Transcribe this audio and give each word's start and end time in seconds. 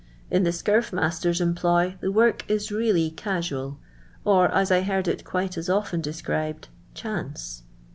I 0.31 0.37
In 0.37 0.43
the 0.45 0.49
scurf 0.51 0.91
masters' 0.91 1.39
employ, 1.39 1.93
the 1.99 2.11
work 2.11 2.43
is 2.49 2.71
really 2.71 3.11
"casual," 3.11 3.77
or, 4.25 4.47
as 4.51 4.71
I 4.71 4.81
heard 4.81 5.07
it 5.07 5.23
quite 5.23 5.59
as 5.59 5.69
often 5.69 6.01
de 6.01 6.09
■ 6.09 6.13
scribed," 6.15 6.69
chance." 6.95 7.61